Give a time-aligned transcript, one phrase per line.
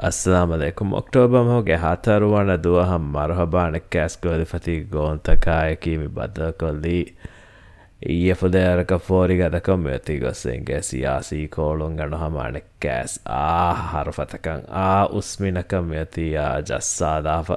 [0.00, 6.98] ಅಸ್ಸಲಾಮಲೈಕುಮ್ October ಹೋಗೆ ಹತರುವಣ ದುವಹಂ ಮರಹಬಾಣ ಕ್ಯಾಸ್ ಗೋಲಿ ಫತಿ ಗೋಂತಕಾಯಕಿ ಬದ್ದಕೊಲ್ಲಿ
[8.06, 17.50] ಈಯಫುದೇರಕ ಫೋರಿಗದಕ ಮೆತಿಗೊಸ್ಸೆಂಗೆ ಸಿಯಾಸಿ ಕೋಳುಂಗಣ ಹಮಾಣೆ ಕ್ಯಾಸ್ ಆ ಹರಫತಕಂ ಆ ಉಸ್ಮಿನಕ ಮೆತಿಯ ಜಸ್ಸಾದಾಫ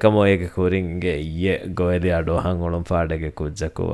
[0.00, 3.84] ಕಮೋಯಗೆ ಕುರಿಂಗೆ ಇಯೆ ಗೋಯದಿ ಅಡೋಹಂ ಉಳುಂ ಫಾಡೆಗೆ ಕುಜ್ಜಕು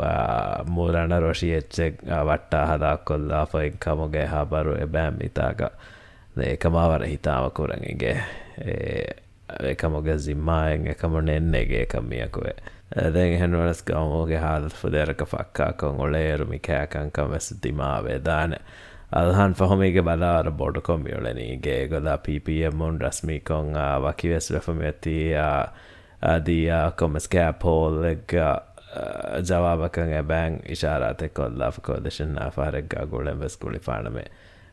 [0.68, 1.86] ಮೂರಣ ರೋಷಿ ಎಚ್ಚೆ
[2.22, 4.88] ವಟ್ಟ ಹದಾಕೊಲ್ಲಾಫ ಕಮೊಗೆ ಹಬರು ಎ
[6.43, 8.15] එකම වර හිතාවකුරන්ගේ
[9.64, 12.55] එකම ගසිම්මායෙන් එකමන එන්නේගේ එකම්මියකුවේ
[12.96, 18.55] ඇදැන් හැනුවරස් ගවමෝගේ හාදත් පුදේරක ෆක්කාකොන් ඔලේරුමි කෑකංකම ඇසතිමාවේ දාන
[19.11, 25.74] අල්හන් පහොමිගේ බලාර බොඩ කොමියොලනීගේ ගොදා පපම්මුන් රස්මිකොන් වකිවෙස් වෙෆමඇතියා
[26.24, 28.33] අදීයා කොමස්කෑ පෝල්ලෙග
[29.43, 34.30] ජවාබකන් එබැන් ඉශාරතෙ කොල්ලාෆ කෝදේශනා පාරෙක්ගා ගුලෙන් වෙස් කුලි පානමේ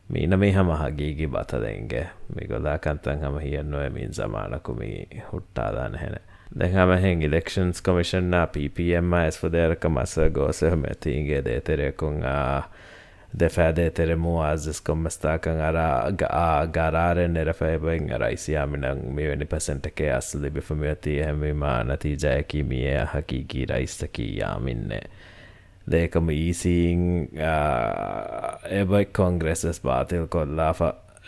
[0.09, 6.17] මීන මේ හම හගීගි බතදෙන්ගේ මිගොදාකන්තන් හම හියන්නුව මින් සමානකුමි හුට්ටාදාන හෙන
[6.59, 12.19] දෙහමහෙන් ඉලෙක්ෂන්ස් කොමිෂන්න PPM ස්පදේරක මස ගෝසහම ඇතින්ගේ දේතරයකුන්
[13.39, 15.77] දෙෆෑදේ තෙරෙමු ආසස් කොම්මස්ථාකන් අර
[16.69, 25.03] ගරාරෙන් එරෆෑබෙන් රයිසියාමිනං මෙවැනි පසෙන්ටකේ අස් ලිබිෆම ඇති හැමිම නතිජයකි මිය හකීගී රයිස්තකී යාමින්නේ
[25.85, 30.27] le kommer ising, sin uh, e poi congresso spatio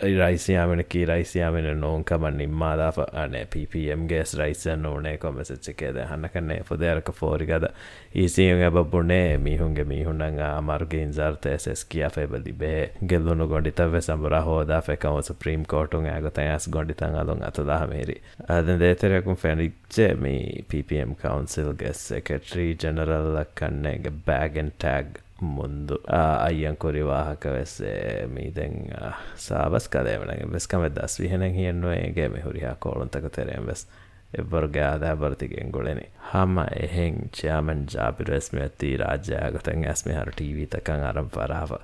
[0.00, 5.56] raisiaminen kiraisiaminen on kaman niin maada fa ane ppm ges raisen on ne kome se
[5.56, 7.68] cheke de hanakanne foder ka foriga da
[8.14, 13.46] isi unga babune mi hunge mi hunanga amarge inzarte ses kia fe bali be geluno
[13.46, 17.42] gondita ve sambara ho da fe ka supreme court unga go ta as gondita ngalon
[17.42, 18.20] atala meri.
[18.48, 24.10] Aden de tere kun fe ni che mi ppm council ges secretary general kanne ge
[24.26, 25.25] bag and tag.
[25.38, 28.88] අයියන් කොරි වාහක වෙස්සේ මීදැන්
[29.36, 33.86] සාබස් කදේවනගේ වෙස්කම දස් විහෙන හියෙන්නුවේගේ මෙහුරිහා කෝළුන්තක තෙරෙන් වෙස්
[34.34, 41.76] එබ්වර්ගේ ආදා බර්තිගෙන් ගොලෙනි හම එහෙන් චයාමන් ජාපිරස්ම ඇති රාජ්‍යයාගතන් ඇස්මි හර ටීවීතකං අරම් පරාව.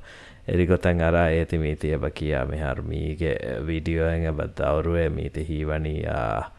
[0.48, 6.50] එරිගොතන් අර ඒති මීතියබ කියා මෙහර මීගේ විඩියෝෙන් බත් අවරුවේ මීති හීවනයා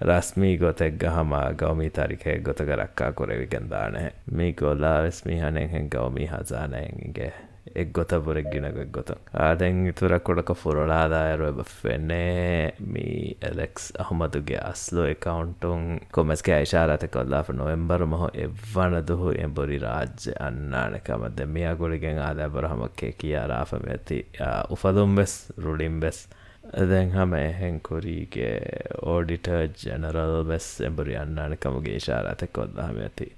[0.00, 7.32] රස්මී ගොතෙක් හම ගෞමී තරිකය ගොතක රක්කා කොරවිගෙන්දානෑ මේ ගොල්ලා වෙස්මිහනෙන් හෙන් ගෞමී හසානයන්ගේ
[7.74, 9.10] එක් ගොත පුරෙක් ගෙනගක් ගොත.
[9.34, 18.24] ආදැන් ඉතුර කොඩක ෆුරලාදායරුව බෆෙන්නේ මී එලෙක්ස් අහමදුගේ අස්ලෝ එකකවුන්ටුන් කොමස්ක යිශාරත කොල්ලා නොවෙම්බර මොහ
[18.36, 24.26] එව්වන දුහු එම්බොරි රාජ්‍ය අන්නානකමද මෙයා ගොලිගෙන් ආදාබරහමක්කේ කියාරාෆම ඇති
[24.70, 26.28] උපදුම් වෙස් රුඩිම් වෙස්
[26.64, 28.56] දැන් හම එහෙන් කොරීගේ
[29.02, 33.28] ඕඩිට ජනරල් වෙස් එඹරි අන්නානකමගේ ශාරත කොල්දාහම ඇති.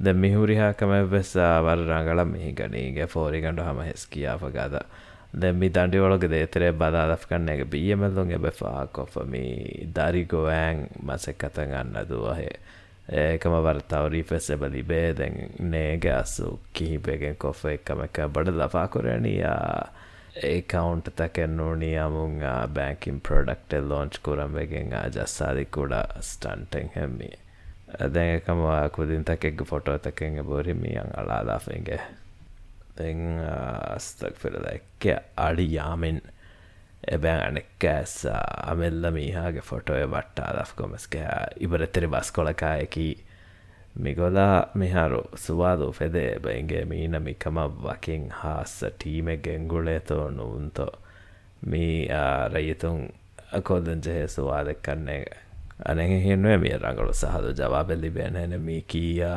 [0.00, 4.78] ද මිහුරිහාකම වෙස් වරරංගල මිහි ගනීගේ ෆෝරිගඩු හම හෙස් කියාපගද
[5.34, 9.44] දෙමි දඩිවලොග දේතරේ බදාදක් කන්න එක බියමල්ලුන් එබෙෆා කොෆමි
[9.92, 12.56] දරිගොවෑන් මසෙක්කතන් අන්න දුවහේ
[13.08, 15.36] ඒකම වර්තාවරී ෆෙස් එබලි බේදැන්
[15.70, 18.88] නේගේ අස්සු කිහිපයගෙන් කොෆ එක්කම එක බඩ ලපා
[20.36, 22.40] කොරණයා ඒකවුන්ට තැකෙන්නූනී අමුන්
[22.74, 27.30] බෑකින් ප්‍රඩක්ට ලෝංච් කුරම්වගෙන් ජස්සාදි කුඩා ස්ටන්ටෙන් හැම්මි.
[28.14, 32.00] දැකම කුදින් තැකෙක් ෆොටෝ තැකෙන් බොරිමියන් අලාදාෆෙන්ගේ
[32.98, 33.38] දෙං
[33.94, 36.20] අස්තක් පෙරදැක්ක අඩි යාමෙන්
[37.08, 38.26] එබෑන් අනෙක්කෑස්
[38.64, 43.25] අමෙල්ල මීහාගේ ෆොටෝය වට්ටා දක් කොමස්කෑ ඉබරෙතරි බස් කොලකායකී
[43.96, 50.86] Migolaa miharu suwadu ފެދޭބައިންގެ މީނަމިކަމަށް ވަކިން ހާއްސަ ޓީމެއްގެން ގުޅޭތޯ ނުވުންތޯ
[51.70, 51.84] މީ
[52.52, 53.02] ރައްޔިތުން
[53.52, 55.16] އަކޮލުން ޖެހޭ ސުވާލެއް ކަންނޭ
[55.86, 59.32] އަނެއް ހިންނުވެ މި ރަނގަޅު ސަހަލު ޖަވާބެއް ލިބޭނޭނެ މީ ކީޔާ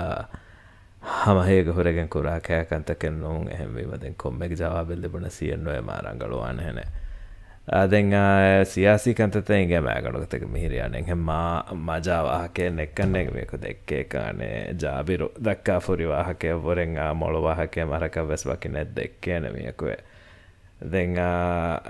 [1.22, 6.84] ހަމަހޭގެ ހުރެގެން ކުރާ ކައިކަންތަކެއް ނޫން އެހެން ވީމަދެން ކޮންމެގެ ޖަވާބެއް ލިބުނަ ސިއެއް ނުވެ މާ ރަނގަޅުވާނެ ހެނެ
[7.68, 8.12] ආදෙන්
[8.66, 18.28] සියාසිකන්තත ඉගමෑගඩුගතක මිහිරියානෙන් හෙමා මජාවාහකය නෙක්කන්නෙක් මේකු දෙක්කේ කානේ ජාබිරු දක්කා ෆුරිවාහකය වරෙන් මොළුවාහකය මරක
[18.28, 19.98] වෙස් වකි නැත් දෙක්කේන මියකුවේ
[20.92, 21.16] දෙං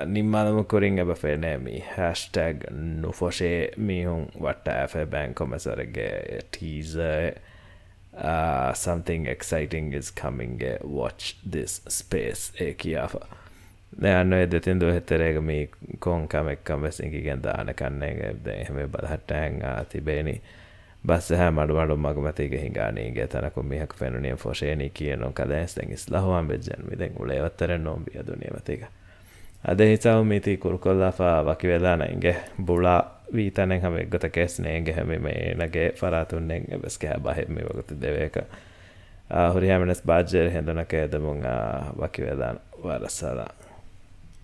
[0.05, 2.63] නිම්මාදම කුරින් එබ ෆෙනේමි හැස්ටැග්
[3.01, 7.31] නුෆොෂේ මිහුන් වට ඇෆේ බැංකොමසරගේ ටීසය
[8.13, 10.61] Uh, something exciting is coming.
[10.61, 12.51] Uh, watch this space.
[12.59, 12.73] Eh,
[13.91, 14.21] kiafa.
[14.21, 15.69] යන්න එදතින් දුහෙත්තරේක මේ
[15.99, 20.41] කෝන්කමෙක්කම් වෙසිකිගෙන් දාන කන්නේගේ එහෙම බලහට්ටෑන් තිබේනි
[21.03, 27.77] බස් හැ මඩුමඩු මගමතික හිගානීගේ තනකු මිහක් ෆෙනුනිය ෆොෂේනි කියනු කදෑස්තැන් ඉස්ලහවාන් බෙජ්ජන් විදෙන් උලේවත්තර
[27.77, 28.83] නොම්බිය දුනියමතික
[29.63, 37.19] අද හිසාව මිති කුරුකොල්ලාෆා වකි වෙලානයින්ගේ බුලා වීතනෙන් හම එක්ගත කෙස්නේගේ හැම මේනගේ ෆරාතුන්නෙන් එබස්කෑ
[37.19, 38.37] බහෙම වගත දෙවේක
[39.53, 41.43] හුරිහමනස් බාජ්‍යර හෙඳනක එදමුන්
[41.97, 43.68] වකි වෙදාන වරස්සලා